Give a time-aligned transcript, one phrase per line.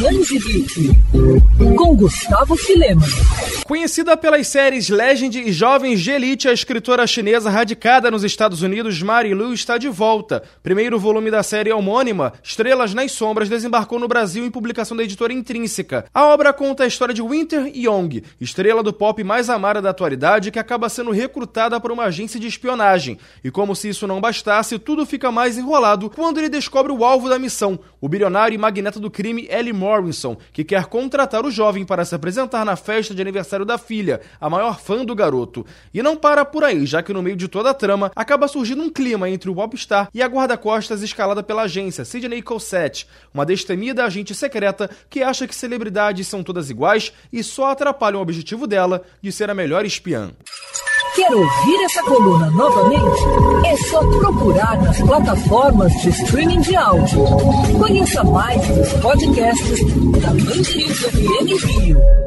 [0.00, 0.90] Danzibique,
[1.76, 3.06] com Gustavo Filema.
[3.64, 9.00] Conhecida pelas séries Legend e Jovens de Elite, a escritora chinesa radicada nos Estados Unidos,
[9.00, 10.42] Mari Lu, está de volta.
[10.62, 15.32] Primeiro volume da série homônima, Estrelas nas Sombras, desembarcou no Brasil em publicação da editora
[15.32, 16.04] Intrínseca.
[16.12, 20.50] A obra conta a história de Winter Young, estrela do pop mais amada da atualidade,
[20.50, 23.18] que acaba sendo recrutada por uma agência de espionagem.
[23.42, 27.30] E como se isso não bastasse, tudo fica mais enrolado quando ele descobre o alvo
[27.30, 31.86] da missão, o bilionário e magnata do crime Ellie Morrison, que quer contratar o jovem
[31.86, 35.64] para se apresentar na festa de aniversário aniversário da filha, a maior fã do garoto.
[35.92, 38.82] E não para por aí, já que no meio de toda a trama acaba surgindo
[38.82, 44.04] um clima entre o popstar e a guarda-costas escalada pela agência, Sidney Cosette, uma destemida
[44.04, 49.02] agente secreta que acha que celebridades são todas iguais e só atrapalham o objetivo dela
[49.22, 50.30] de ser a melhor espiã.
[51.14, 53.20] Quer ouvir essa coluna novamente?
[53.66, 57.24] É só procurar nas plataformas de streaming de áudio.
[57.78, 59.80] Conheça mais dos podcasts
[60.20, 62.23] da Mandirinhos FM Rio.